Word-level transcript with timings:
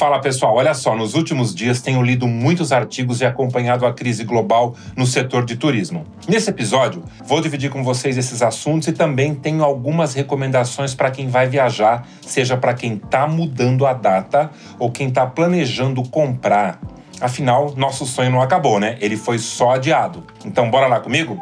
Fala 0.00 0.18
pessoal, 0.18 0.54
olha 0.54 0.72
só, 0.72 0.96
nos 0.96 1.14
últimos 1.14 1.54
dias 1.54 1.82
tenho 1.82 2.00
lido 2.00 2.26
muitos 2.26 2.72
artigos 2.72 3.20
e 3.20 3.26
acompanhado 3.26 3.84
a 3.84 3.92
crise 3.92 4.24
global 4.24 4.74
no 4.96 5.04
setor 5.06 5.44
de 5.44 5.56
turismo. 5.56 6.06
Nesse 6.26 6.48
episódio, 6.48 7.04
vou 7.26 7.38
dividir 7.42 7.68
com 7.68 7.84
vocês 7.84 8.16
esses 8.16 8.40
assuntos 8.40 8.88
e 8.88 8.92
também 8.92 9.34
tenho 9.34 9.62
algumas 9.62 10.14
recomendações 10.14 10.94
para 10.94 11.10
quem 11.10 11.28
vai 11.28 11.48
viajar, 11.48 12.08
seja 12.22 12.56
para 12.56 12.72
quem 12.72 12.94
está 12.94 13.28
mudando 13.28 13.84
a 13.84 13.92
data 13.92 14.50
ou 14.78 14.90
quem 14.90 15.08
está 15.08 15.26
planejando 15.26 16.02
comprar. 16.08 16.80
Afinal, 17.20 17.74
nosso 17.76 18.06
sonho 18.06 18.30
não 18.30 18.40
acabou, 18.40 18.80
né? 18.80 18.96
Ele 19.02 19.18
foi 19.18 19.38
só 19.38 19.72
adiado. 19.72 20.24
Então, 20.46 20.70
bora 20.70 20.86
lá 20.86 20.98
comigo? 20.98 21.38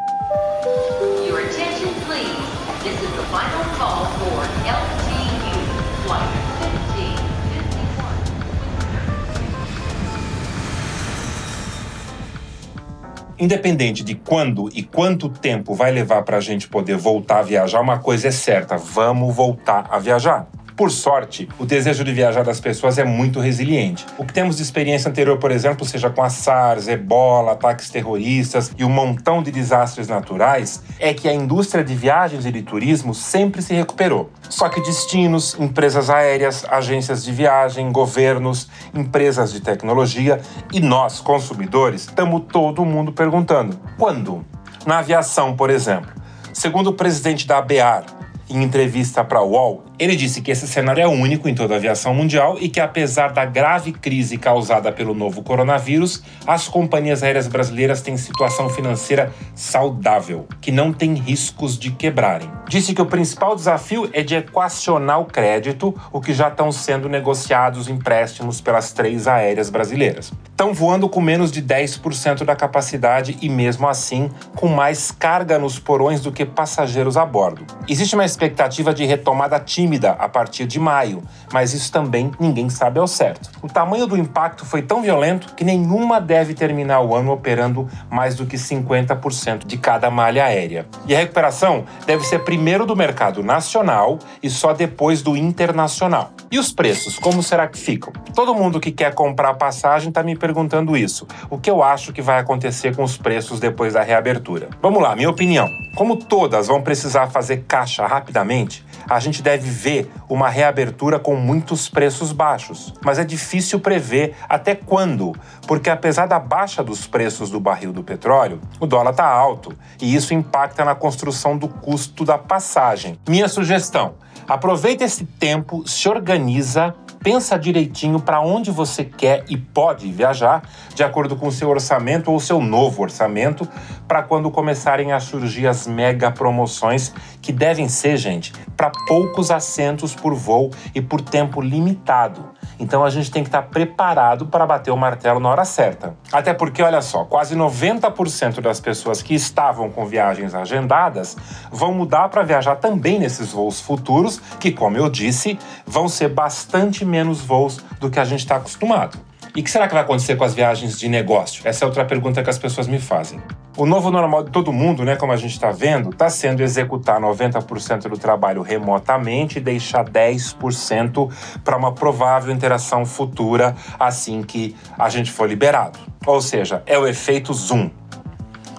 Independente 13.40 14.02
de 14.02 14.16
quando 14.16 14.68
e 14.74 14.82
quanto 14.82 15.28
tempo 15.28 15.72
vai 15.72 15.92
levar 15.92 16.22
para 16.22 16.38
a 16.38 16.40
gente 16.40 16.66
poder 16.66 16.96
voltar 16.96 17.38
a 17.38 17.42
viajar, 17.42 17.80
uma 17.80 17.98
coisa 17.98 18.28
é 18.28 18.32
certa: 18.32 18.76
vamos 18.76 19.34
voltar 19.34 19.86
a 19.90 19.98
viajar. 19.98 20.48
Por 20.78 20.92
sorte, 20.92 21.48
o 21.58 21.66
desejo 21.66 22.04
de 22.04 22.12
viajar 22.12 22.44
das 22.44 22.60
pessoas 22.60 22.98
é 22.98 23.04
muito 23.04 23.40
resiliente. 23.40 24.06
O 24.16 24.24
que 24.24 24.32
temos 24.32 24.58
de 24.58 24.62
experiência 24.62 25.10
anterior, 25.10 25.36
por 25.36 25.50
exemplo, 25.50 25.84
seja 25.84 26.08
com 26.08 26.22
a 26.22 26.30
SARS, 26.30 26.86
ebola, 26.86 27.50
ataques 27.50 27.90
terroristas 27.90 28.70
e 28.78 28.84
um 28.84 28.88
montão 28.88 29.42
de 29.42 29.50
desastres 29.50 30.06
naturais, 30.06 30.80
é 31.00 31.12
que 31.12 31.28
a 31.28 31.34
indústria 31.34 31.82
de 31.82 31.96
viagens 31.96 32.46
e 32.46 32.52
de 32.52 32.62
turismo 32.62 33.12
sempre 33.12 33.60
se 33.60 33.74
recuperou. 33.74 34.30
Só 34.48 34.68
que 34.68 34.80
destinos, 34.80 35.56
empresas 35.58 36.08
aéreas, 36.08 36.64
agências 36.70 37.24
de 37.24 37.32
viagem, 37.32 37.90
governos, 37.90 38.68
empresas 38.94 39.52
de 39.52 39.60
tecnologia 39.60 40.40
e 40.72 40.78
nós, 40.78 41.18
consumidores, 41.18 42.02
estamos 42.02 42.44
todo 42.52 42.84
mundo 42.84 43.10
perguntando: 43.10 43.76
quando? 43.98 44.46
Na 44.86 45.00
aviação, 45.00 45.56
por 45.56 45.70
exemplo. 45.70 46.12
Segundo 46.52 46.90
o 46.90 46.92
presidente 46.92 47.48
da 47.48 47.58
ABAR, 47.58 48.04
em 48.48 48.62
entrevista 48.62 49.24
para 49.24 49.40
a 49.40 49.44
UOL, 49.44 49.87
ele 49.98 50.14
disse 50.14 50.40
que 50.40 50.52
esse 50.52 50.68
cenário 50.68 51.02
é 51.02 51.08
único 51.08 51.48
em 51.48 51.54
toda 51.54 51.74
a 51.74 51.76
aviação 51.76 52.14
mundial 52.14 52.56
e 52.60 52.68
que, 52.68 52.78
apesar 52.78 53.32
da 53.32 53.44
grave 53.44 53.92
crise 53.92 54.36
causada 54.36 54.92
pelo 54.92 55.12
novo 55.12 55.42
coronavírus, 55.42 56.22
as 56.46 56.68
companhias 56.68 57.22
aéreas 57.24 57.48
brasileiras 57.48 58.00
têm 58.00 58.16
situação 58.16 58.68
financeira 58.70 59.32
saudável, 59.56 60.46
que 60.60 60.70
não 60.70 60.92
tem 60.92 61.14
riscos 61.14 61.76
de 61.76 61.90
quebrarem. 61.90 62.48
Disse 62.68 62.94
que 62.94 63.02
o 63.02 63.06
principal 63.06 63.56
desafio 63.56 64.08
é 64.12 64.22
de 64.22 64.36
equacionar 64.36 65.20
o 65.20 65.24
crédito, 65.24 65.92
o 66.12 66.20
que 66.20 66.32
já 66.32 66.46
estão 66.46 66.70
sendo 66.70 67.08
negociados 67.08 67.88
empréstimos 67.88 68.60
pelas 68.60 68.92
três 68.92 69.26
aéreas 69.26 69.68
brasileiras. 69.68 70.32
Estão 70.48 70.72
voando 70.72 71.08
com 71.08 71.20
menos 71.20 71.50
de 71.50 71.62
10% 71.62 72.44
da 72.44 72.54
capacidade 72.54 73.36
e, 73.42 73.48
mesmo 73.48 73.88
assim, 73.88 74.30
com 74.54 74.68
mais 74.68 75.10
carga 75.10 75.58
nos 75.58 75.78
porões 75.78 76.20
do 76.20 76.30
que 76.30 76.44
passageiros 76.44 77.16
a 77.16 77.24
bordo. 77.24 77.64
Existe 77.88 78.14
uma 78.14 78.24
expectativa 78.24 78.92
de 78.94 79.04
retomada 79.04 79.58
tímida 79.58 79.87
a 80.18 80.28
partir 80.28 80.66
de 80.66 80.78
maio, 80.78 81.22
mas 81.52 81.72
isso 81.72 81.90
também 81.90 82.30
ninguém 82.38 82.68
sabe 82.68 82.98
ao 82.98 83.06
certo. 83.06 83.50
O 83.62 83.68
tamanho 83.68 84.06
do 84.06 84.16
impacto 84.16 84.64
foi 84.64 84.82
tão 84.82 85.02
violento 85.02 85.54
que 85.54 85.64
nenhuma 85.64 86.20
deve 86.20 86.54
terminar 86.54 87.00
o 87.00 87.14
ano 87.14 87.32
operando 87.32 87.88
mais 88.10 88.34
do 88.34 88.46
que 88.46 88.56
50% 88.56 89.66
de 89.66 89.78
cada 89.78 90.10
malha 90.10 90.44
aérea. 90.44 90.86
E 91.06 91.14
a 91.14 91.18
recuperação 91.18 91.84
deve 92.06 92.24
ser 92.24 92.40
primeiro 92.40 92.84
do 92.84 92.96
mercado 92.96 93.42
nacional 93.42 94.18
e 94.42 94.50
só 94.50 94.72
depois 94.72 95.22
do 95.22 95.36
internacional. 95.36 96.32
E 96.50 96.58
os 96.58 96.72
preços, 96.72 97.18
como 97.18 97.42
será 97.42 97.66
que 97.66 97.78
ficam? 97.78 98.12
Todo 98.34 98.54
mundo 98.54 98.80
que 98.80 98.90
quer 98.90 99.14
comprar 99.14 99.54
passagem 99.54 100.08
está 100.08 100.22
me 100.22 100.36
perguntando 100.36 100.96
isso. 100.96 101.26
O 101.50 101.58
que 101.58 101.70
eu 101.70 101.82
acho 101.82 102.12
que 102.12 102.22
vai 102.22 102.38
acontecer 102.38 102.94
com 102.96 103.02
os 103.02 103.16
preços 103.16 103.60
depois 103.60 103.94
da 103.94 104.02
reabertura? 104.02 104.68
Vamos 104.80 105.02
lá, 105.02 105.14
minha 105.14 105.28
opinião. 105.28 105.68
Como 105.98 106.14
todas 106.14 106.68
vão 106.68 106.80
precisar 106.80 107.26
fazer 107.26 107.64
caixa 107.66 108.06
rapidamente, 108.06 108.86
a 109.10 109.18
gente 109.18 109.42
deve 109.42 109.68
ver 109.68 110.08
uma 110.28 110.48
reabertura 110.48 111.18
com 111.18 111.34
muitos 111.34 111.88
preços 111.88 112.30
baixos. 112.30 112.94
Mas 113.04 113.18
é 113.18 113.24
difícil 113.24 113.80
prever 113.80 114.36
até 114.48 114.76
quando, 114.76 115.34
porque 115.66 115.90
apesar 115.90 116.26
da 116.26 116.38
baixa 116.38 116.84
dos 116.84 117.04
preços 117.04 117.50
do 117.50 117.58
barril 117.58 117.92
do 117.92 118.04
petróleo, 118.04 118.60
o 118.78 118.86
dólar 118.86 119.10
está 119.10 119.26
alto 119.26 119.76
e 120.00 120.14
isso 120.14 120.32
impacta 120.32 120.84
na 120.84 120.94
construção 120.94 121.58
do 121.58 121.66
custo 121.66 122.24
da 122.24 122.38
passagem. 122.38 123.18
Minha 123.28 123.48
sugestão: 123.48 124.14
aproveita 124.46 125.02
esse 125.02 125.24
tempo, 125.24 125.82
se 125.84 126.08
organiza 126.08 126.94
pensa 127.22 127.58
direitinho 127.58 128.20
para 128.20 128.40
onde 128.40 128.70
você 128.70 129.04
quer 129.04 129.44
e 129.48 129.56
pode 129.56 130.10
viajar, 130.10 130.62
de 130.94 131.02
acordo 131.02 131.36
com 131.36 131.48
o 131.48 131.52
seu 131.52 131.68
orçamento 131.68 132.30
ou 132.30 132.40
seu 132.40 132.60
novo 132.60 133.02
orçamento, 133.02 133.68
para 134.06 134.22
quando 134.22 134.50
começarem 134.50 135.12
a 135.12 135.20
surgir 135.20 135.66
as 135.66 135.86
mega 135.86 136.30
promoções, 136.30 137.12
que 137.42 137.52
devem 137.52 137.88
ser, 137.88 138.16
gente, 138.16 138.52
para 138.76 138.90
poucos 139.06 139.50
assentos 139.50 140.14
por 140.14 140.34
voo 140.34 140.70
e 140.94 141.00
por 141.00 141.20
tempo 141.20 141.60
limitado. 141.60 142.58
Então 142.78 143.04
a 143.04 143.10
gente 143.10 143.30
tem 143.30 143.42
que 143.42 143.48
estar 143.48 143.62
tá 143.62 143.68
preparado 143.68 144.46
para 144.46 144.64
bater 144.66 144.90
o 144.90 144.96
martelo 144.96 145.40
na 145.40 145.48
hora 145.48 145.64
certa. 145.64 146.14
Até 146.32 146.54
porque, 146.54 146.82
olha 146.82 147.02
só, 147.02 147.24
quase 147.24 147.56
90% 147.56 148.60
das 148.60 148.80
pessoas 148.80 149.20
que 149.20 149.34
estavam 149.34 149.90
com 149.90 150.06
viagens 150.06 150.54
agendadas 150.54 151.36
vão 151.72 151.92
mudar 151.92 152.28
para 152.28 152.42
viajar 152.42 152.76
também 152.76 153.18
nesses 153.18 153.52
voos 153.52 153.80
futuros, 153.80 154.40
que, 154.60 154.70
como 154.70 154.96
eu 154.96 155.10
disse, 155.10 155.58
vão 155.84 156.08
ser 156.08 156.28
bastante 156.28 157.04
menos 157.08 157.40
voos 157.40 157.78
do 157.98 158.10
que 158.10 158.20
a 158.20 158.24
gente 158.24 158.40
está 158.40 158.56
acostumado. 158.56 159.18
E 159.56 159.60
o 159.60 159.64
que 159.64 159.70
será 159.70 159.88
que 159.88 159.94
vai 159.94 160.02
acontecer 160.02 160.36
com 160.36 160.44
as 160.44 160.54
viagens 160.54 160.98
de 160.98 161.08
negócio? 161.08 161.66
Essa 161.66 161.84
é 161.84 161.86
outra 161.86 162.04
pergunta 162.04 162.42
que 162.42 162.50
as 162.50 162.58
pessoas 162.58 162.86
me 162.86 163.00
fazem. 163.00 163.42
O 163.76 163.86
novo 163.86 164.10
normal 164.10 164.44
de 164.44 164.50
todo 164.50 164.72
mundo, 164.72 165.04
né, 165.04 165.16
como 165.16 165.32
a 165.32 165.36
gente 165.36 165.52
está 165.52 165.70
vendo, 165.70 166.10
está 166.10 166.28
sendo 166.28 166.62
executar 166.62 167.20
90% 167.20 168.08
do 168.08 168.18
trabalho 168.18 168.60
remotamente 168.60 169.58
e 169.58 169.60
deixar 169.60 170.04
10% 170.04 171.32
para 171.64 171.76
uma 171.76 171.92
provável 171.92 172.52
interação 172.52 173.06
futura 173.06 173.74
assim 173.98 174.42
que 174.42 174.76
a 174.98 175.08
gente 175.08 175.30
for 175.30 175.48
liberado. 175.48 175.98
Ou 176.26 176.40
seja, 176.40 176.82
é 176.86 176.98
o 176.98 177.06
efeito 177.06 177.54
Zoom. 177.54 177.90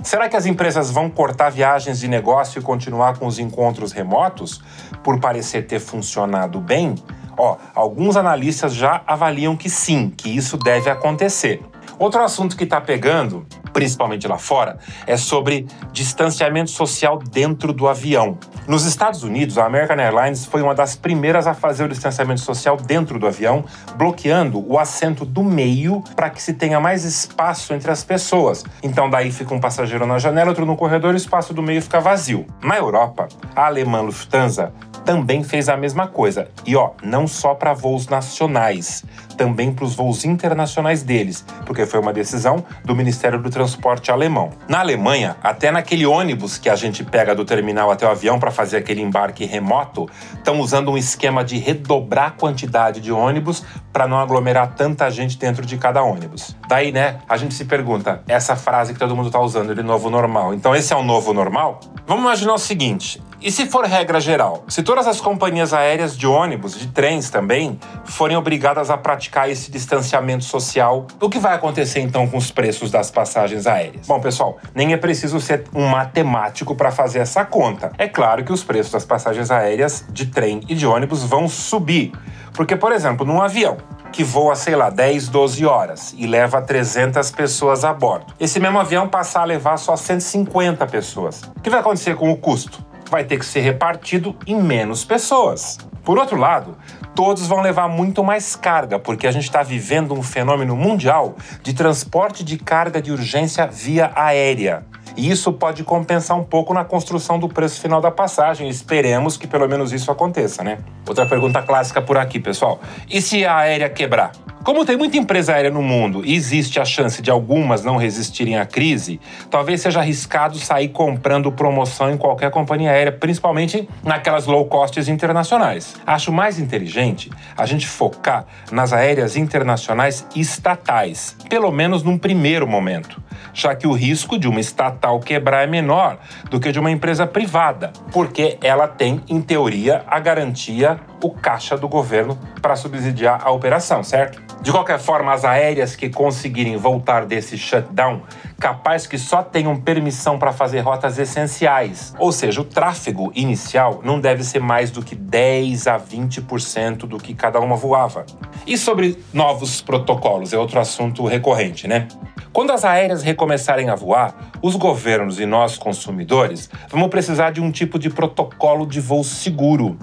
Será 0.04 0.30
que 0.30 0.38
as 0.38 0.46
empresas 0.46 0.92
vão 0.92 1.10
cortar 1.10 1.50
viagens 1.50 2.00
de 2.00 2.08
negócio 2.08 2.60
e 2.60 2.62
continuar 2.62 3.18
com 3.18 3.26
os 3.26 3.38
encontros 3.38 3.92
remotos 3.92 4.62
por 5.04 5.20
parecer 5.20 5.68
ter 5.68 5.80
funcionado 5.80 6.60
bem? 6.60 6.96
Ó, 7.40 7.56
alguns 7.74 8.18
analistas 8.18 8.76
já 8.76 9.02
avaliam 9.08 9.56
que 9.56 9.70
sim, 9.70 10.10
que 10.10 10.30
isso 10.30 10.58
deve 10.58 10.90
acontecer. 10.90 11.62
Outro 11.98 12.22
assunto 12.22 12.58
que 12.58 12.66
está 12.66 12.82
pegando, 12.82 13.46
principalmente 13.72 14.28
lá 14.28 14.38
fora, 14.38 14.78
é 15.08 15.16
sobre 15.16 15.66
distanciamento 15.94 16.70
social 16.70 17.18
dentro 17.18 17.72
do 17.72 17.88
avião. 17.88 18.38
Nos 18.68 18.86
Estados 18.86 19.24
Unidos, 19.24 19.58
a 19.58 19.66
American 19.66 19.98
Airlines 19.98 20.46
foi 20.46 20.62
uma 20.62 20.76
das 20.76 20.96
primeiras 20.96 21.48
a 21.48 21.54
fazer 21.54 21.86
o 21.86 21.90
distanciamento 21.90 22.42
social 22.42 22.76
dentro 22.76 23.18
do 23.18 23.26
avião, 23.26 23.64
bloqueando 23.96 24.64
o 24.70 24.78
assento 24.78 25.26
do 25.26 25.44
meio 25.44 26.04
para 26.16 26.30
que 26.30 26.42
se 26.42 26.54
tenha 26.54 26.80
mais 26.80 27.06
espaço 27.06 27.74
entre 27.74 27.90
as 27.90 28.04
pessoas. 28.04 28.66
Então, 28.84 29.10
daí 29.10 29.32
fica 29.32 29.54
um 29.54 29.60
passageiro 29.60 30.06
na 30.06 30.20
janela, 30.20 30.50
outro 30.50 30.66
no 30.66 30.76
corredor 30.76 31.14
o 31.14 31.18
espaço 31.18 31.54
do 31.54 31.64
meio 31.64 31.82
fica 31.82 32.00
vazio. 32.00 32.46
Na 32.62 32.78
Europa, 32.78 33.28
a 33.56 33.66
alemã 33.66 34.02
Lufthansa 34.02 34.74
também 35.10 35.44
fez 35.44 35.68
a 35.70 35.76
mesma 35.76 36.06
coisa. 36.06 36.50
E 36.68 36.76
ó, 36.76 36.92
não 37.02 37.26
só 37.26 37.56
para 37.56 37.74
voos 37.74 38.08
nacionais, 38.08 39.04
também 39.36 39.74
para 39.74 39.84
os 39.84 39.96
voos 39.96 40.24
internacionais 40.24 41.02
deles, 41.02 41.44
porque 41.66 41.84
foi 41.88 42.00
uma 42.00 42.14
decisão 42.14 42.64
do 42.86 42.96
Ministério 42.96 43.42
do 43.42 43.50
Transporte 43.50 44.12
alemão. 44.12 44.52
Na 44.68 44.82
Alemanha, 44.82 45.36
até 45.42 45.72
naquele 45.72 46.06
ônibus 46.06 46.60
que 46.60 46.70
a 46.70 46.76
gente 46.76 47.04
pega 47.04 47.34
do 47.34 47.44
terminal 47.44 47.90
até 47.90 48.06
o 48.06 48.12
avião 48.12 48.38
para 48.38 48.52
fazer 48.52 48.78
aquele 48.78 49.02
embarque 49.02 49.46
remoto, 49.46 50.08
estão 50.36 50.60
usando 50.60 50.92
um 50.92 50.98
esquema 50.98 51.44
de 51.44 51.58
redobrar 51.58 52.28
a 52.28 52.32
quantidade 52.32 53.02
de 53.02 53.12
ônibus 53.12 53.64
para 53.92 54.08
não 54.08 54.20
aglomerar 54.20 54.76
tanta 54.76 55.10
gente 55.10 55.40
dentro 55.40 55.66
de 55.66 55.78
cada 55.78 56.04
ônibus. 56.04 56.56
Daí, 56.68 56.92
né, 56.92 57.20
a 57.28 57.36
gente 57.36 57.56
se 57.56 57.66
pergunta, 57.66 58.22
essa 58.28 58.56
frase 58.56 58.94
que 58.94 59.00
todo 59.00 59.16
mundo 59.16 59.28
está 59.28 59.40
usando 59.40 59.74
de 59.74 59.82
novo 59.82 60.10
normal. 60.10 60.54
Então 60.54 60.76
esse 60.76 60.94
é 60.94 60.96
o 60.96 61.04
novo 61.04 61.34
normal? 61.34 61.80
Vamos 62.10 62.24
imaginar 62.24 62.56
o 62.56 62.58
seguinte, 62.58 63.22
E 63.40 63.52
se 63.52 63.68
for 63.68 63.86
regra 63.86 64.20
geral? 64.20 64.64
Se 64.68 64.82
todas 64.82 65.06
as 65.06 65.22
companhias 65.22 65.74
aéreas 65.74 66.18
de 66.18 66.26
ônibus, 66.26 66.78
de 66.78 66.88
trens 66.88 67.30
também, 67.30 67.80
forem 68.04 68.36
obrigadas 68.36 68.90
a 68.90 68.98
praticar 68.98 69.48
esse 69.48 69.70
distanciamento 69.70 70.44
social, 70.44 71.06
o 71.22 71.30
que 71.30 71.38
vai 71.38 71.54
acontecer 71.54 72.00
então 72.00 72.28
com 72.28 72.36
os 72.36 72.50
preços 72.50 72.90
das 72.90 73.12
passagens 73.12 73.68
aéreas? 73.68 74.08
Bom, 74.08 74.20
pessoal, 74.20 74.58
nem 74.74 74.92
é 74.92 74.98
preciso 74.98 75.40
ser 75.40 75.66
um 75.74 75.86
matemático 75.88 76.76
para 76.76 76.90
fazer 76.90 77.20
essa 77.20 77.46
conta. 77.46 77.92
É 77.96 78.08
claro 78.08 78.44
que 78.44 78.52
os 78.52 78.64
preços 78.64 78.92
das 78.92 79.06
passagens 79.06 79.52
aéreas 79.52 80.04
de 80.10 80.26
trem 80.26 80.62
e 80.68 80.74
de 80.74 80.88
ônibus 80.88 81.24
vão 81.24 81.48
subir. 81.48 82.12
Porque, 82.54 82.76
por 82.76 82.92
exemplo, 82.92 83.24
num 83.24 83.40
avião, 83.40 83.78
que 84.12 84.24
voa, 84.24 84.56
sei 84.56 84.76
lá, 84.76 84.90
10, 84.90 85.30
12 85.30 85.66
horas 85.66 86.14
e 86.18 86.28
leva 86.28 86.62
300 86.62 87.32
pessoas 87.32 87.84
a 87.84 87.94
bordo. 87.94 88.34
Esse 88.40 88.60
mesmo 88.60 88.80
avião 88.80 89.08
passar 89.08 89.42
a 89.42 89.46
levar 89.46 89.78
só 89.78 89.96
150 89.96 90.86
pessoas. 90.88 91.44
O 91.56 91.62
que 91.62 91.70
vai 91.70 91.80
acontecer 91.80 92.16
com 92.16 92.32
o 92.32 92.38
custo? 92.38 92.89
Vai 93.10 93.24
ter 93.24 93.40
que 93.40 93.46
ser 93.46 93.62
repartido 93.62 94.36
em 94.46 94.62
menos 94.62 95.04
pessoas. 95.04 95.78
Por 96.04 96.18
outro 96.18 96.38
lado, 96.38 96.78
todos 97.16 97.46
vão 97.48 97.62
levar 97.62 97.88
muito 97.88 98.24
mais 98.24 98.56
carga, 98.56 98.98
porque 98.98 99.28
a 99.28 99.32
gente 99.32 99.44
está 99.44 99.62
vivendo 99.62 100.14
um 100.14 100.24
fenômeno 100.24 100.76
mundial 100.76 101.36
de 101.62 101.74
transporte 101.74 102.44
de 102.44 102.58
carga 102.58 103.02
de 103.02 103.12
urgência 103.12 103.68
via 103.68 104.12
aérea. 104.16 104.86
E 105.18 105.30
isso 105.30 105.52
pode 105.52 105.84
compensar 105.84 106.38
um 106.38 106.44
pouco 106.44 106.74
na 106.74 106.86
construção 106.86 107.38
do 107.38 107.50
preço 107.50 107.82
final 107.82 108.00
da 108.00 108.12
passagem. 108.12 108.70
Esperemos 108.70 109.38
que 109.38 109.48
pelo 109.48 109.68
menos 109.68 109.92
isso 109.92 110.10
aconteça, 110.12 110.64
né? 110.64 110.78
Outra 111.08 111.26
pergunta 111.26 111.62
clássica 111.62 112.02
por 112.02 112.18
aqui, 112.18 112.40
pessoal. 112.40 112.80
E 113.10 113.22
se 113.22 113.46
a 113.46 113.58
aérea 113.58 113.90
quebrar? 113.90 114.32
Como 114.64 114.86
tem 114.86 114.98
muita 114.98 115.18
empresa 115.18 115.54
aérea 115.54 115.72
no 115.72 115.82
mundo 115.82 116.22
e 116.26 116.36
existe 116.36 116.82
a 116.82 116.86
chance 116.86 117.22
de 117.22 117.32
algumas 117.32 117.84
não 117.84 117.96
resistirem 117.96 118.58
à 118.58 118.66
crise, 118.66 119.20
talvez 119.50 119.82
seja 119.82 120.02
arriscado 120.02 120.58
sair 120.58 120.90
comprando 120.90 121.52
promoção 121.52 122.12
em 122.12 122.18
qualquer 122.18 122.52
companhia 122.52 122.92
aérea, 122.92 123.12
principalmente 123.12 123.88
naquelas 124.04 124.46
low 124.46 124.66
costs 124.66 125.08
internacionais. 125.08 125.96
Acho 126.06 126.32
mais 126.32 126.60
inteligente 126.60 127.32
a 127.56 127.66
gente 127.66 127.88
focar 127.88 128.46
nas 128.70 128.92
aéreas 128.92 129.38
internacionais 129.38 130.28
estatais, 130.36 131.38
pelo 131.50 131.72
menos 131.72 132.04
num 132.04 132.18
primeiro 132.18 132.68
momento 132.68 133.22
já 133.54 133.76
que 133.76 133.88
o 133.88 133.94
risco 133.94 134.38
de 134.38 134.48
uma 134.48 134.60
estatal 134.60 135.20
quebrar 135.20 135.64
é 135.64 135.68
menor 135.68 136.20
do 136.50 136.60
que 136.60 136.72
de 136.72 136.80
uma 136.80 136.92
empresa 136.92 137.26
privada, 137.26 137.92
porque 138.12 138.58
ela 138.62 138.88
tem, 138.88 139.22
em 139.28 139.42
teoria, 139.42 140.04
a 140.08 140.20
garantia, 140.20 141.00
o 141.24 141.32
caixa 141.32 141.78
do 141.78 141.88
governo 141.88 142.38
para 142.62 142.76
subsidiar 142.76 143.42
a 143.44 143.52
operação, 143.52 144.04
certo? 144.04 144.42
De 144.62 144.72
qualquer 144.72 145.00
forma, 145.00 145.34
as 145.34 145.46
aéreas 145.46 145.96
que 145.96 146.10
conseguirem 146.10 146.76
voltar 146.78 147.26
desse 147.26 147.58
shutdown, 147.58 148.22
capaz 148.60 149.08
que 149.08 149.18
só 149.18 149.42
tenham 149.42 149.76
permissão 149.76 150.38
para 150.38 150.52
fazer 150.52 150.82
rotas 150.82 151.18
essenciais, 151.18 152.14
ou 152.18 152.32
seja, 152.32 152.60
o 152.62 152.66
tráfego 152.66 153.32
inicial 153.34 154.02
não 154.04 154.20
deve 154.20 154.44
ser 154.44 154.60
mais 154.60 154.92
do 154.92 155.02
que 155.02 155.16
10 155.16 155.88
a 155.88 155.98
20% 155.98 157.00
do 157.00 157.18
que 157.18 157.34
cada 157.34 157.60
uma 157.60 157.76
voava. 157.76 158.26
E 158.68 158.78
sobre 158.78 159.18
novos 159.34 159.82
protocolos, 159.82 160.54
é 160.54 160.58
outro 160.58 160.80
assunto 160.80 161.26
recorrente, 161.26 161.88
né? 161.88 162.08
Quando 162.52 162.72
as 162.72 162.84
aéreas 162.84 163.22
recomeçarem 163.22 163.90
a 163.90 163.96
voar, 163.96 164.36
os 164.62 164.76
governos 164.76 165.40
e 165.40 165.46
nós 165.46 165.78
consumidores 165.78 166.70
vamos 166.90 167.08
precisar 167.10 167.52
de 167.52 167.62
um 167.62 167.72
tipo 167.72 168.00
de 168.00 168.10
protocolo 168.10 168.86
de 168.86 169.00
voo 169.00 169.24
seguro 169.24 169.98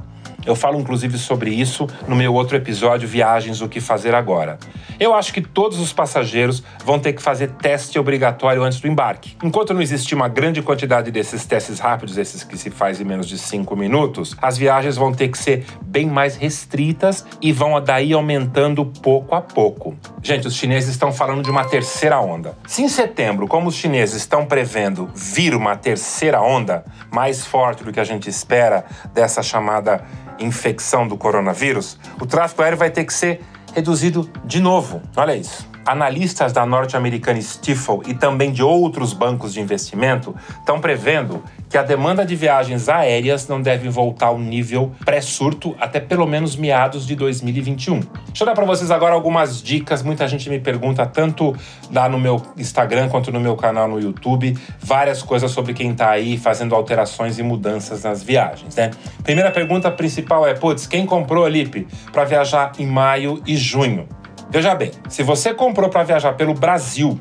eu 0.47 0.55
falo 0.55 0.79
inclusive 0.79 1.19
sobre 1.19 1.51
isso 1.51 1.87
no 2.07 2.17
meu 2.17 2.33
outro 2.33 2.57
episódio 2.57 3.09
Viagens 3.09 3.61
o 3.61 3.69
que 3.69 3.81
fazer 3.81 4.15
agora. 4.15 4.59
Eu 4.99 5.15
acho 5.15 5.33
que 5.33 5.43
todos 5.43 5.79
os 5.79 5.93
passageiros 5.93 6.63
vão 6.85 6.99
ter 6.99 7.13
que 7.13 7.21
fazer 7.21 7.51
teste 7.51 7.99
obrigatório 7.99 8.63
antes 8.63 8.81
do 8.81 8.89
embarque. 8.89 9.37
Enquanto 9.43 9.75
não 9.75 9.83
existir 9.83 10.15
uma 10.15 10.29
grande 10.29 10.63
quantidade 10.63 11.11
desses 11.11 11.45
testes 11.45 11.79
rápidos, 11.79 12.17
esses 12.17 12.43
que 12.43 12.57
se 12.57 12.71
faz 12.71 13.01
em 13.01 13.05
menos 13.05 13.29
de 13.29 13.37
5 13.37 13.77
minutos, 13.77 14.35
as 14.41 14.57
viagens 14.57 14.97
vão 14.97 15.13
ter 15.13 15.29
que 15.29 15.37
ser 15.37 15.67
bem 15.83 16.07
mais 16.07 16.37
restritas 16.37 17.27
e 17.43 17.53
vão 17.53 17.79
daí 17.83 18.13
aumentando 18.13 18.87
pouco 18.87 19.35
a 19.35 19.41
pouco. 19.43 19.95
Gente, 20.23 20.47
os 20.47 20.55
chineses 20.55 20.91
estão 20.91 21.13
falando 21.13 21.43
de 21.43 21.51
uma 21.51 21.65
terceira 21.65 22.19
onda. 22.21 22.57
Se 22.67 22.83
em 22.83 22.89
setembro, 22.89 23.47
como 23.47 23.69
os 23.69 23.75
chineses 23.75 24.17
estão 24.17 24.47
prevendo 24.47 25.11
vir 25.15 25.55
uma 25.55 25.77
terceira 25.77 26.41
onda, 26.41 26.85
mais 27.13 27.45
forte 27.45 27.85
do 27.85 27.93
que 27.93 28.01
a 28.01 28.05
gente 28.05 28.31
espera 28.31 28.85
dessa 29.13 29.43
chamada 29.43 30.05
infecção 30.39 31.07
do 31.07 31.17
coronavírus, 31.17 31.99
o 32.21 32.27
tráfego 32.27 32.63
aéreo 32.63 32.79
vai 32.79 32.91
ter 32.91 33.05
que 33.05 33.13
ser 33.15 33.41
reduzido 33.75 34.31
de 34.45 34.61
novo. 34.61 35.03
Olha 35.17 35.37
isso. 35.37 35.76
Analistas 35.87 36.53
da 36.53 36.67
norte-americana 36.67 37.41
Stifel 37.41 38.03
e 38.07 38.15
também 38.15 38.53
de 38.53 38.63
outros 38.63 39.13
bancos 39.13 39.55
de 39.55 39.61
investimento 39.61 40.35
estão 40.59 40.81
prevendo 40.81 41.43
que 41.69 41.79
a 41.79 41.83
demanda 41.83 42.25
de 42.25 42.35
viagens 42.35 42.89
aéreas 42.89 43.49
não 43.49 43.61
deve 43.61 43.89
voltar 43.89 44.27
ao 44.27 44.39
nível 44.39 44.93
pré-surto 45.05 45.77
até 45.81 46.01
pelo 46.01 46.27
menos 46.27 46.57
meados 46.57 47.07
de 47.07 47.15
2021. 47.15 48.01
Deixa 48.01 48.43
eu 48.43 48.47
dar 48.47 48.55
para 48.55 48.65
vocês 48.65 48.91
agora 48.91 49.15
algumas 49.15 49.63
dicas. 49.63 50.03
Muita 50.03 50.27
gente 50.29 50.49
me 50.51 50.59
pergunta, 50.59 51.07
tanto 51.07 51.55
lá 51.93 52.09
no 52.09 52.19
meu 52.19 52.43
Instagram 52.57 53.09
quanto 53.09 53.33
no 53.33 53.41
meu 53.41 53.57
canal 53.57 53.89
no 53.89 54.01
YouTube, 54.01 54.57
várias 54.81 55.23
coisas 55.23 55.51
sobre 55.51 55.73
quem 55.73 55.93
está 55.93 56.11
aí 56.11 56.37
fazendo 56.37 56.75
alterações 56.75 57.39
e 57.39 57.43
mudanças 57.43 58.03
nas 58.03 58.23
viagens, 58.23 58.75
né? 58.77 58.91
Primeira 59.23 59.51
pergunta 59.51 59.91
principal 59.91 60.47
é: 60.47 60.55
putz, 60.55 60.87
quem 60.87 61.07
comprou, 61.07 61.45
Alipe, 61.45 61.87
para 62.13 62.25
viajar 62.25 62.73
em 62.79 62.87
maio 62.87 63.43
e 63.47 63.57
junho? 63.57 64.09
Veja 64.49 64.75
bem, 64.75 64.93
se 65.09 65.23
você 65.23 65.53
comprou 65.53 65.91
para 65.91 66.05
viajar 66.05 66.35
pelo 66.35 66.55
Brasil 66.55 67.21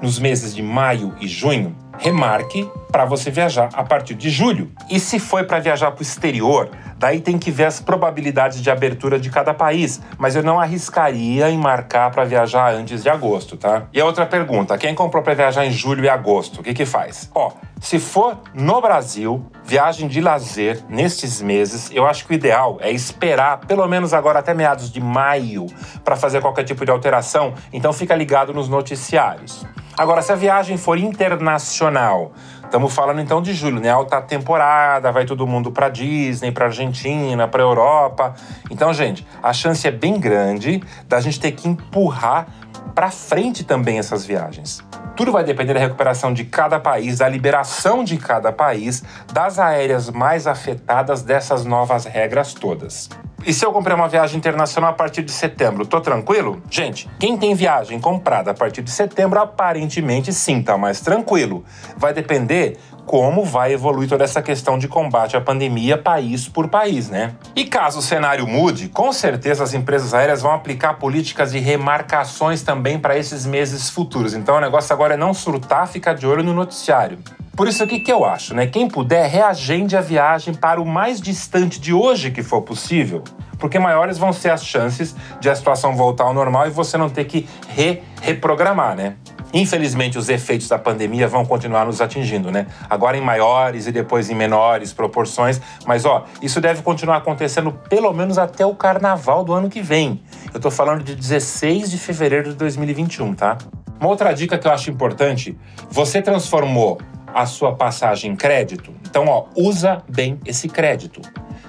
nos 0.00 0.18
meses 0.18 0.54
de 0.54 0.62
maio 0.62 1.14
e 1.20 1.26
junho, 1.26 1.76
remarque 2.00 2.68
para 2.90 3.04
você 3.04 3.30
viajar 3.30 3.68
a 3.72 3.84
partir 3.84 4.14
de 4.14 4.30
julho. 4.30 4.70
E 4.90 4.98
se 4.98 5.18
foi 5.18 5.44
para 5.44 5.60
viajar 5.60 5.92
para 5.92 6.00
o 6.00 6.02
exterior, 6.02 6.70
daí 6.98 7.20
tem 7.20 7.38
que 7.38 7.50
ver 7.50 7.66
as 7.66 7.80
probabilidades 7.80 8.60
de 8.60 8.70
abertura 8.70 9.18
de 9.18 9.30
cada 9.30 9.54
país, 9.54 10.00
mas 10.18 10.34
eu 10.34 10.42
não 10.42 10.58
arriscaria 10.58 11.48
em 11.50 11.58
marcar 11.58 12.10
para 12.10 12.24
viajar 12.24 12.74
antes 12.74 13.02
de 13.02 13.08
agosto, 13.08 13.56
tá? 13.56 13.84
E 13.92 14.00
a 14.00 14.04
outra 14.04 14.26
pergunta, 14.26 14.76
quem 14.76 14.94
comprou 14.94 15.22
para 15.22 15.34
viajar 15.34 15.64
em 15.64 15.70
julho 15.70 16.04
e 16.04 16.08
agosto, 16.08 16.60
o 16.60 16.62
que 16.64 16.74
que 16.74 16.84
faz? 16.84 17.30
Ó, 17.34 17.52
se 17.80 17.98
for 17.98 18.38
no 18.52 18.80
Brasil, 18.80 19.46
viagem 19.64 20.08
de 20.08 20.20
lazer 20.20 20.82
nestes 20.88 21.40
meses, 21.40 21.90
eu 21.94 22.06
acho 22.06 22.26
que 22.26 22.32
o 22.32 22.34
ideal 22.34 22.78
é 22.80 22.90
esperar 22.90 23.58
pelo 23.60 23.86
menos 23.86 24.12
agora 24.12 24.40
até 24.40 24.52
meados 24.52 24.90
de 24.90 25.00
maio 25.00 25.66
para 26.04 26.16
fazer 26.16 26.40
qualquer 26.40 26.64
tipo 26.64 26.84
de 26.84 26.90
alteração, 26.90 27.54
então 27.72 27.92
fica 27.92 28.14
ligado 28.14 28.52
nos 28.52 28.68
noticiários. 28.68 29.64
Agora, 30.00 30.22
se 30.22 30.32
a 30.32 30.34
viagem 30.34 30.78
for 30.78 30.96
internacional, 30.96 32.32
estamos 32.64 32.90
falando 32.90 33.20
então 33.20 33.42
de 33.42 33.52
julho, 33.52 33.78
né? 33.82 33.90
Alta 33.90 34.18
temporada, 34.22 35.12
vai 35.12 35.26
todo 35.26 35.46
mundo 35.46 35.70
para 35.70 35.90
Disney, 35.90 36.50
para 36.50 36.64
Argentina, 36.64 37.46
para 37.46 37.62
Europa. 37.62 38.32
Então, 38.70 38.94
gente, 38.94 39.26
a 39.42 39.52
chance 39.52 39.86
é 39.86 39.90
bem 39.90 40.18
grande 40.18 40.82
da 41.06 41.20
gente 41.20 41.38
ter 41.38 41.52
que 41.52 41.68
empurrar 41.68 42.46
para 42.94 43.10
frente 43.10 43.62
também 43.62 43.98
essas 43.98 44.24
viagens. 44.24 44.82
Tudo 45.14 45.32
vai 45.32 45.44
depender 45.44 45.74
da 45.74 45.80
recuperação 45.80 46.32
de 46.32 46.46
cada 46.46 46.80
país, 46.80 47.18
da 47.18 47.28
liberação 47.28 48.02
de 48.02 48.16
cada 48.16 48.50
país, 48.50 49.04
das 49.34 49.58
aéreas 49.58 50.08
mais 50.08 50.46
afetadas 50.46 51.20
dessas 51.20 51.66
novas 51.66 52.06
regras 52.06 52.54
todas. 52.54 53.10
E 53.44 53.54
se 53.54 53.64
eu 53.64 53.72
comprei 53.72 53.96
uma 53.96 54.08
viagem 54.08 54.36
internacional 54.36 54.90
a 54.90 54.92
partir 54.92 55.22
de 55.22 55.32
setembro, 55.32 55.86
tô 55.86 56.00
tranquilo? 56.00 56.62
Gente, 56.70 57.08
quem 57.18 57.38
tem 57.38 57.54
viagem 57.54 57.98
comprada 57.98 58.50
a 58.50 58.54
partir 58.54 58.82
de 58.82 58.90
setembro, 58.90 59.40
aparentemente 59.40 60.32
sim, 60.32 60.62
tá 60.62 60.76
mais 60.76 61.00
tranquilo. 61.00 61.64
Vai 61.96 62.12
depender 62.12 62.78
como 63.06 63.44
vai 63.44 63.72
evoluir 63.72 64.08
toda 64.08 64.24
essa 64.24 64.42
questão 64.42 64.78
de 64.78 64.86
combate 64.86 65.36
à 65.36 65.40
pandemia 65.40 65.96
país 65.96 66.46
por 66.46 66.68
país, 66.68 67.08
né? 67.08 67.34
E 67.56 67.64
caso 67.64 67.98
o 67.98 68.02
cenário 68.02 68.46
mude, 68.46 68.88
com 68.88 69.12
certeza 69.12 69.64
as 69.64 69.74
empresas 69.74 70.12
aéreas 70.14 70.42
vão 70.42 70.52
aplicar 70.52 70.94
políticas 70.94 71.50
de 71.50 71.58
remarcações 71.58 72.62
também 72.62 72.98
para 72.98 73.18
esses 73.18 73.46
meses 73.46 73.88
futuros. 73.88 74.34
Então 74.34 74.56
o 74.56 74.60
negócio 74.60 74.92
agora 74.92 75.14
é 75.14 75.16
não 75.16 75.32
surtar, 75.32 75.88
ficar 75.88 76.14
de 76.14 76.26
olho 76.26 76.42
no 76.42 76.52
noticiário. 76.52 77.18
Por 77.60 77.68
isso, 77.68 77.84
o 77.84 77.86
que, 77.86 78.00
que 78.00 78.10
eu 78.10 78.24
acho, 78.24 78.54
né? 78.54 78.66
Quem 78.66 78.88
puder, 78.88 79.28
reagende 79.28 79.94
a 79.94 80.00
viagem 80.00 80.54
para 80.54 80.80
o 80.80 80.86
mais 80.86 81.20
distante 81.20 81.78
de 81.78 81.92
hoje 81.92 82.30
que 82.30 82.42
for 82.42 82.62
possível, 82.62 83.22
porque 83.58 83.78
maiores 83.78 84.16
vão 84.16 84.32
ser 84.32 84.48
as 84.48 84.64
chances 84.64 85.14
de 85.38 85.50
a 85.50 85.54
situação 85.54 85.94
voltar 85.94 86.24
ao 86.24 86.32
normal 86.32 86.68
e 86.68 86.70
você 86.70 86.96
não 86.96 87.10
ter 87.10 87.26
que 87.26 87.46
re 87.68 88.00
reprogramar, 88.22 88.96
né? 88.96 89.16
Infelizmente, 89.52 90.16
os 90.16 90.30
efeitos 90.30 90.68
da 90.68 90.78
pandemia 90.78 91.28
vão 91.28 91.44
continuar 91.44 91.84
nos 91.84 92.00
atingindo, 92.00 92.50
né? 92.50 92.66
Agora 92.88 93.18
em 93.18 93.20
maiores 93.20 93.86
e 93.86 93.92
depois 93.92 94.30
em 94.30 94.34
menores 94.34 94.94
proporções, 94.94 95.60
mas 95.84 96.06
ó, 96.06 96.24
isso 96.40 96.62
deve 96.62 96.80
continuar 96.80 97.18
acontecendo 97.18 97.72
pelo 97.90 98.10
menos 98.14 98.38
até 98.38 98.64
o 98.64 98.74
carnaval 98.74 99.44
do 99.44 99.52
ano 99.52 99.68
que 99.68 99.82
vem. 99.82 100.22
Eu 100.54 100.60
tô 100.60 100.70
falando 100.70 101.04
de 101.04 101.14
16 101.14 101.90
de 101.90 101.98
fevereiro 101.98 102.48
de 102.48 102.56
2021, 102.56 103.34
tá? 103.34 103.58
Uma 104.00 104.08
outra 104.08 104.32
dica 104.32 104.56
que 104.56 104.66
eu 104.66 104.72
acho 104.72 104.90
importante: 104.90 105.58
você 105.90 106.22
transformou 106.22 106.98
a 107.34 107.46
sua 107.46 107.74
passagem 107.74 108.32
em 108.32 108.36
crédito. 108.36 108.92
Então, 109.08 109.26
ó, 109.26 109.46
usa 109.56 110.02
bem 110.08 110.38
esse 110.44 110.68
crédito. 110.68 111.20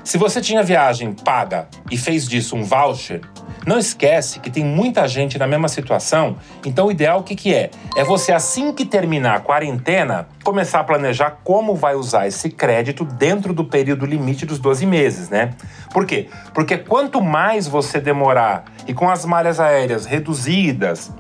Se 0.04 0.18
você 0.18 0.42
tinha 0.42 0.64
viagem 0.64 1.14
paga 1.14 1.68
e 1.90 1.98
fez 1.98 2.28
disso 2.28 2.56
um 2.56 2.64
voucher, 2.64 3.22
Não 3.66 3.78
esquece 3.78 4.40
que 4.40 4.50
tem 4.50 4.66
muita 4.66 5.08
gente 5.08 5.38
na 5.38 5.46
mesma 5.46 5.68
situação, 5.68 6.36
então 6.66 6.88
o 6.88 6.92
ideal 6.92 7.20
o 7.20 7.24
que, 7.24 7.36
que 7.36 7.54
é? 7.54 7.70
É 7.96 8.04
você, 8.04 8.32
assim 8.32 8.74
que 8.74 8.84
terminar 8.86 9.36
a 9.36 9.40
quarentena, 9.40 10.28
começar 10.44 10.80
a 10.80 10.84
planejar 10.84 11.42
como 11.44 11.76
vai 11.76 11.94
usar 11.94 12.28
esse 12.28 12.50
crédito 12.50 13.06
dentro 13.06 13.54
do 13.54 13.64
período 13.64 14.04
limite 14.04 14.48
dos 14.48 14.58
12 14.58 14.86
meses, 14.88 15.30
né? 15.30 15.52
Por 15.94 16.08
quê? 16.08 16.28
Porque 16.56 16.76
quanto 16.76 17.22
mais 17.22 17.68
você 17.68 18.00
demorar 18.00 18.66
e 18.88 18.96
com 18.96 19.08
as 19.08 19.26
malhas 19.26 19.60
aéreas 19.60 20.08
reduzidas, 20.08 21.12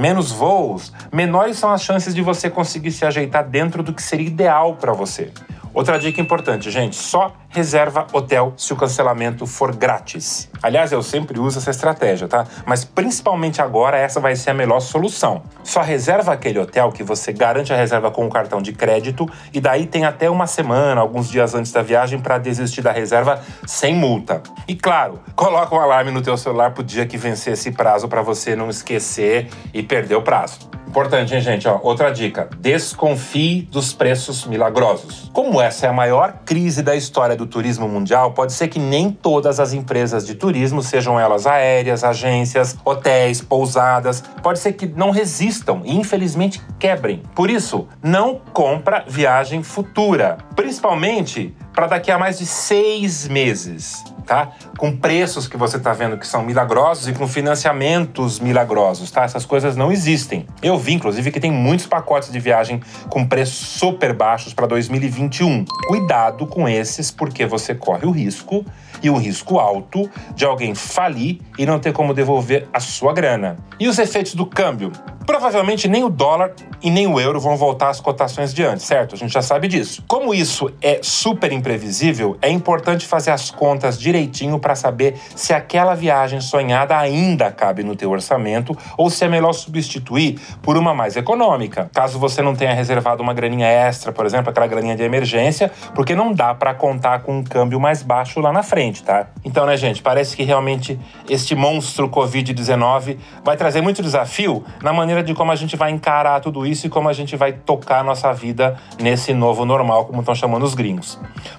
menos 0.00 0.32
voos, 0.32 0.92
menores 1.12 1.58
são 1.58 1.70
as 1.70 1.82
chances 1.82 2.14
de 2.14 2.22
você 2.22 2.48
conseguir 2.48 2.90
se 2.90 3.04
ajeitar 3.04 3.46
dentro 3.46 3.82
do 3.82 3.92
que 3.92 4.02
seria 4.02 4.26
ideal 4.26 4.76
para 4.76 4.94
você. 4.94 5.30
Outra 5.72 5.98
dica 5.98 6.20
importante, 6.20 6.70
gente: 6.70 6.96
só 6.96 7.32
reserva 7.48 8.06
hotel 8.12 8.52
se 8.56 8.72
o 8.72 8.76
cancelamento 8.76 9.46
for 9.46 9.74
grátis. 9.74 10.48
Aliás, 10.62 10.92
eu 10.92 11.02
sempre 11.02 11.38
uso 11.38 11.58
essa 11.58 11.70
estratégia, 11.70 12.28
tá? 12.28 12.44
Mas 12.66 12.84
principalmente 12.84 13.60
agora, 13.62 13.96
essa 13.96 14.20
vai 14.20 14.36
ser 14.36 14.50
a 14.50 14.54
melhor 14.54 14.80
solução. 14.80 15.42
Só 15.62 15.80
reserva 15.80 16.32
aquele 16.32 16.58
hotel 16.58 16.92
que 16.92 17.02
você 17.02 17.32
garante 17.32 17.72
a 17.72 17.76
reserva 17.76 18.10
com 18.10 18.26
o 18.26 18.30
cartão 18.30 18.60
de 18.60 18.72
crédito 18.72 19.28
e 19.52 19.60
daí 19.60 19.86
tem 19.86 20.04
até 20.04 20.28
uma 20.28 20.46
semana, 20.46 21.00
alguns 21.00 21.28
dias 21.28 21.54
antes 21.54 21.72
da 21.72 21.82
viagem 21.82 22.20
para 22.20 22.38
desistir 22.38 22.82
da 22.82 22.92
reserva 22.92 23.40
sem 23.66 23.94
multa. 23.94 24.42
E 24.66 24.74
claro, 24.74 25.20
coloca 25.34 25.74
um 25.74 25.80
alarme 25.80 26.10
no 26.10 26.22
teu 26.22 26.36
celular 26.36 26.72
pro 26.72 26.82
dia 26.82 27.06
que 27.06 27.16
vencer 27.16 27.54
esse 27.54 27.72
prazo 27.72 28.08
para 28.08 28.22
você 28.22 28.54
não 28.54 28.70
esquecer 28.70 29.48
e 29.72 29.82
perder 29.82 30.16
o 30.16 30.22
prazo. 30.22 30.79
Importante, 30.90 31.32
hein, 31.32 31.40
gente? 31.40 31.68
Ó, 31.68 31.78
outra 31.84 32.10
dica: 32.10 32.48
desconfie 32.58 33.62
dos 33.70 33.92
preços 33.92 34.44
milagrosos. 34.44 35.30
Como 35.32 35.60
essa 35.60 35.86
é 35.86 35.88
a 35.88 35.92
maior 35.92 36.40
crise 36.44 36.82
da 36.82 36.96
história 36.96 37.36
do 37.36 37.46
turismo 37.46 37.88
mundial, 37.88 38.32
pode 38.32 38.52
ser 38.52 38.66
que 38.66 38.80
nem 38.80 39.12
todas 39.12 39.60
as 39.60 39.72
empresas 39.72 40.26
de 40.26 40.34
turismo, 40.34 40.82
sejam 40.82 41.18
elas 41.18 41.46
aéreas, 41.46 42.02
agências, 42.02 42.76
hotéis, 42.84 43.40
pousadas, 43.40 44.20
pode 44.42 44.58
ser 44.58 44.72
que 44.72 44.84
não 44.84 45.12
resistam 45.12 45.82
e 45.84 45.94
infelizmente 45.94 46.60
quebrem. 46.76 47.22
Por 47.36 47.48
isso, 47.48 47.86
não 48.02 48.40
compra 48.52 49.04
viagem 49.06 49.62
futura, 49.62 50.38
principalmente 50.56 51.54
para 51.72 51.86
daqui 51.86 52.10
a 52.10 52.18
mais 52.18 52.38
de 52.38 52.46
seis 52.46 53.28
meses 53.28 54.02
tá? 54.30 54.52
Com 54.78 54.96
preços 54.96 55.48
que 55.48 55.56
você 55.56 55.76
está 55.76 55.92
vendo 55.92 56.16
que 56.16 56.24
são 56.24 56.44
milagrosos 56.44 57.08
e 57.08 57.12
com 57.12 57.26
financiamentos 57.26 58.38
milagrosos, 58.38 59.10
tá? 59.10 59.24
Essas 59.24 59.44
coisas 59.44 59.74
não 59.74 59.90
existem. 59.90 60.46
Eu 60.62 60.78
vi, 60.78 60.92
inclusive, 60.92 61.32
que 61.32 61.40
tem 61.40 61.50
muitos 61.50 61.84
pacotes 61.84 62.30
de 62.30 62.38
viagem 62.38 62.80
com 63.08 63.26
preços 63.26 63.56
super 63.56 64.14
baixos 64.14 64.54
para 64.54 64.68
2021. 64.68 65.64
Cuidado 65.88 66.46
com 66.46 66.68
esses, 66.68 67.10
porque 67.10 67.44
você 67.44 67.74
corre 67.74 68.06
o 68.06 68.12
risco 68.12 68.64
e 69.02 69.10
um 69.10 69.18
risco 69.18 69.58
alto 69.58 70.08
de 70.34 70.44
alguém 70.44 70.74
falir 70.74 71.38
e 71.58 71.66
não 71.66 71.78
ter 71.78 71.92
como 71.92 72.14
devolver 72.14 72.68
a 72.72 72.80
sua 72.80 73.12
grana. 73.12 73.56
E 73.78 73.88
os 73.88 73.98
efeitos 73.98 74.34
do 74.34 74.44
câmbio? 74.44 74.92
Provavelmente 75.26 75.86
nem 75.86 76.02
o 76.02 76.08
dólar 76.08 76.52
e 76.82 76.90
nem 76.90 77.06
o 77.06 77.20
euro 77.20 77.38
vão 77.38 77.56
voltar 77.56 77.90
às 77.90 78.00
cotações 78.00 78.52
de 78.52 78.64
antes, 78.64 78.84
certo? 78.84 79.14
A 79.14 79.18
gente 79.18 79.32
já 79.32 79.42
sabe 79.42 79.68
disso. 79.68 80.02
Como 80.08 80.34
isso 80.34 80.72
é 80.82 80.98
super 81.02 81.52
imprevisível, 81.52 82.36
é 82.42 82.50
importante 82.50 83.06
fazer 83.06 83.30
as 83.30 83.50
contas 83.50 83.98
direitinho 83.98 84.58
para 84.58 84.74
saber 84.74 85.14
se 85.36 85.52
aquela 85.52 85.94
viagem 85.94 86.40
sonhada 86.40 86.98
ainda 86.98 87.52
cabe 87.52 87.84
no 87.84 87.94
teu 87.94 88.10
orçamento 88.10 88.76
ou 88.98 89.08
se 89.08 89.24
é 89.24 89.28
melhor 89.28 89.52
substituir 89.52 90.40
por 90.62 90.76
uma 90.76 90.92
mais 90.92 91.16
econômica. 91.16 91.88
Caso 91.94 92.18
você 92.18 92.42
não 92.42 92.56
tenha 92.56 92.74
reservado 92.74 93.22
uma 93.22 93.32
graninha 93.32 93.68
extra, 93.68 94.10
por 94.10 94.26
exemplo, 94.26 94.50
aquela 94.50 94.66
graninha 94.66 94.96
de 94.96 95.02
emergência, 95.02 95.70
porque 95.94 96.14
não 96.14 96.32
dá 96.32 96.54
para 96.54 96.74
contar 96.74 97.20
com 97.20 97.38
um 97.38 97.44
câmbio 97.44 97.78
mais 97.78 98.02
baixo 98.02 98.40
lá 98.40 98.52
na 98.52 98.64
frente, 98.64 98.89
tá? 99.02 99.28
Então, 99.44 99.66
né, 99.66 99.76
gente, 99.76 100.02
parece 100.02 100.36
que 100.36 100.42
realmente 100.42 100.98
este 101.28 101.54
monstro 101.54 102.08
COVID-19 102.08 103.18
vai 103.44 103.56
trazer 103.56 103.80
muito 103.80 104.02
desafio 104.02 104.64
na 104.82 104.92
maneira 104.92 105.10
maneira 105.10 105.22
de 105.24 105.34
como 105.34 105.50
a 105.50 105.56
gente 105.56 105.76
vai 105.76 105.90
encarar 105.90 106.40
tudo 106.40 106.66
isso 106.66 106.86
e 106.86 106.90
como 106.90 107.08
a 107.08 107.12
gente 107.12 107.36
vai 107.36 107.52
tocar 107.52 108.00
a 108.00 108.02
nossa 108.02 108.32
vida 108.32 108.76
nesse 109.00 109.34
novo 109.34 109.64
normal, 109.64 110.06
como 110.06 110.20
estão 110.20 110.34
chamando 110.34 110.62
os 110.62 110.74
gringos. 110.74 111.18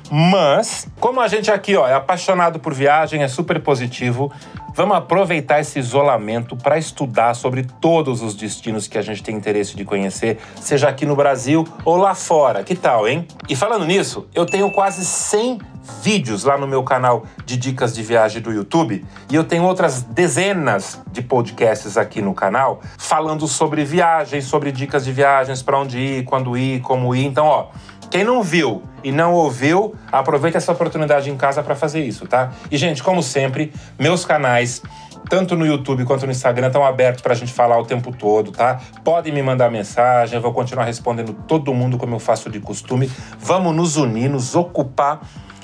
Mas, 0.09 0.87
como 0.99 1.19
a 1.19 1.27
gente 1.27 1.51
aqui 1.51 1.75
ó, 1.75 1.87
é 1.87 1.93
apaixonado 1.93 2.59
por 2.59 2.73
viagem, 2.73 3.23
é 3.23 3.27
super 3.27 3.61
positivo, 3.61 4.31
vamos 4.73 4.97
aproveitar 4.97 5.59
esse 5.59 5.79
isolamento 5.79 6.55
para 6.55 6.77
estudar 6.77 7.33
sobre 7.33 7.63
todos 7.63 8.21
os 8.21 8.35
destinos 8.35 8.87
que 8.87 8.97
a 8.97 9.01
gente 9.01 9.23
tem 9.23 9.35
interesse 9.35 9.75
de 9.75 9.85
conhecer, 9.85 10.39
seja 10.59 10.89
aqui 10.89 11.05
no 11.05 11.15
Brasil 11.15 11.67
ou 11.85 11.97
lá 11.97 12.15
fora. 12.15 12.63
Que 12.63 12.75
tal, 12.75 13.07
hein? 13.07 13.27
E 13.49 13.55
falando 13.55 13.85
nisso, 13.85 14.27
eu 14.33 14.45
tenho 14.45 14.71
quase 14.71 15.05
100 15.05 15.59
vídeos 16.01 16.43
lá 16.43 16.57
no 16.57 16.67
meu 16.67 16.83
canal 16.83 17.23
de 17.45 17.57
dicas 17.57 17.93
de 17.93 18.03
viagem 18.03 18.41
do 18.41 18.51
YouTube 18.51 19.03
e 19.29 19.35
eu 19.35 19.43
tenho 19.43 19.63
outras 19.63 20.03
dezenas 20.03 21.01
de 21.11 21.21
podcasts 21.21 21.97
aqui 21.97 22.21
no 22.21 22.33
canal 22.33 22.81
falando 22.97 23.47
sobre 23.47 23.83
viagens, 23.83 24.45
sobre 24.45 24.71
dicas 24.71 25.03
de 25.03 25.11
viagens, 25.11 25.61
para 25.61 25.79
onde 25.79 25.97
ir, 25.97 26.23
quando 26.23 26.57
ir, 26.57 26.81
como 26.81 27.15
ir. 27.15 27.25
Então, 27.25 27.45
ó, 27.45 27.67
quem 28.11 28.25
não 28.25 28.43
viu 28.43 28.83
e 29.03 29.11
não 29.11 29.33
ouviu, 29.33 29.95
aproveita 30.11 30.57
essa 30.57 30.73
oportunidade 30.73 31.29
em 31.29 31.37
casa 31.37 31.63
para 31.63 31.75
fazer 31.75 32.03
isso, 32.03 32.27
tá? 32.27 32.51
E 32.69 32.77
gente, 32.77 33.01
como 33.01 33.23
sempre, 33.23 33.73
meus 33.97 34.25
canais 34.25 34.83
tanto 35.29 35.55
no 35.55 35.65
YouTube 35.65 36.03
quanto 36.03 36.25
no 36.25 36.31
Instagram 36.31 36.67
estão 36.67 36.85
abertos 36.85 37.21
para 37.21 37.31
a 37.31 37.35
gente 37.35 37.53
falar 37.53 37.79
o 37.79 37.85
tempo 37.85 38.11
todo, 38.11 38.51
tá? 38.51 38.81
Podem 39.01 39.31
me 39.31 39.41
mandar 39.41 39.71
mensagem, 39.71 40.35
eu 40.35 40.41
vou 40.41 40.51
continuar 40.51 40.83
respondendo 40.83 41.33
todo 41.47 41.73
mundo 41.73 41.97
como 41.97 42.15
eu 42.15 42.19
faço 42.19 42.49
de 42.49 42.59
costume. 42.59 43.09
Vamos 43.39 43.73
nos 43.73 43.95
unir, 43.95 44.29
nos 44.29 44.55
ocupar 44.55 45.21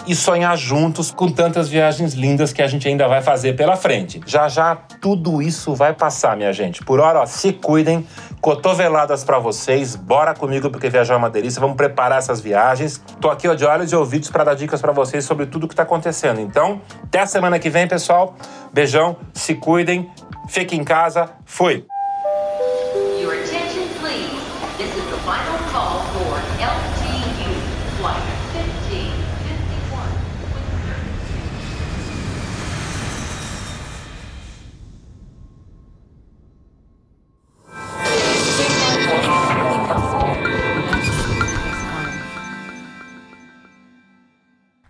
e 0.08 0.16
sonhar 0.16 0.58
juntos 0.58 1.12
com 1.12 1.30
tantas 1.30 1.68
viagens 1.68 2.14
lindas 2.14 2.54
que 2.54 2.62
a 2.62 2.68
gente 2.68 2.88
ainda 2.88 3.08
vai 3.08 3.22
fazer 3.22 3.56
pela 3.56 3.76
frente. 3.76 4.22
Já 4.26 4.48
já 4.48 4.76
tudo 4.76 5.42
isso 5.42 5.76
vai 5.76 5.94
passar, 5.94 6.38
minha 6.38 6.54
gente. 6.54 6.84
Por 6.84 7.00
hora, 7.00 7.20
ó, 7.20 7.26
se 7.26 7.52
cuidem, 7.52 8.08
cotoveladas 8.40 9.24
para 9.24 9.38
vocês. 9.38 9.96
Bora 9.96 10.34
comigo 10.34 10.70
porque 10.70 10.90
viajar 10.90 11.16
é 11.16 11.18
uma 11.18 11.30
delícia. 11.30 11.60
Vamos 11.60 11.76
preparar 11.76 12.20
essas 12.20 12.40
viagens. 12.40 13.02
Tô 13.20 13.30
aqui 13.30 13.48
ó, 13.48 13.54
de 13.54 13.66
olhos 13.66 13.92
e 13.92 13.96
ouvidos 13.96 14.30
para 14.32 14.46
dar 14.46 14.56
dicas 14.56 14.82
para 14.82 14.94
vocês 14.94 15.26
sobre 15.26 15.46
tudo 15.46 15.68
que 15.68 15.76
tá 15.76 15.84
acontecendo. 15.84 16.40
Então, 16.40 16.82
até 17.04 17.20
a 17.20 17.28
semana 17.28 17.60
que 17.60 17.70
vem, 17.70 17.88
pessoal. 17.88 18.36
Beijão, 18.72 19.18
se 19.34 19.56
cuidem, 19.56 20.10
fiquem 20.48 20.80
em 20.80 20.84
casa. 20.86 21.30
Fui. 21.46 21.86